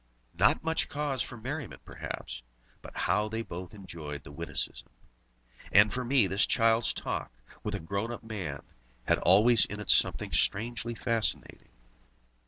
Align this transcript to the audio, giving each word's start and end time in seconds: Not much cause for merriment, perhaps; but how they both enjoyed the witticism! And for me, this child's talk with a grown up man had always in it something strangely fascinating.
Not 0.33 0.63
much 0.63 0.89
cause 0.89 1.21
for 1.21 1.37
merriment, 1.37 1.83
perhaps; 1.85 2.41
but 2.81 2.97
how 2.97 3.27
they 3.29 3.43
both 3.43 3.71
enjoyed 3.75 4.23
the 4.23 4.31
witticism! 4.31 4.89
And 5.71 5.93
for 5.93 6.03
me, 6.03 6.25
this 6.25 6.47
child's 6.47 6.91
talk 6.91 7.31
with 7.63 7.75
a 7.75 7.79
grown 7.79 8.11
up 8.11 8.23
man 8.23 8.63
had 9.05 9.19
always 9.19 9.65
in 9.67 9.79
it 9.79 9.91
something 9.91 10.31
strangely 10.31 10.95
fascinating. 10.95 11.69